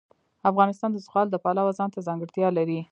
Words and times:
افغانستان 0.49 0.89
د 0.93 0.97
زغال 1.05 1.27
د 1.31 1.35
پلوه 1.43 1.71
ځانته 1.79 1.99
ځانګړتیا 2.07 2.47
لري. 2.57 2.77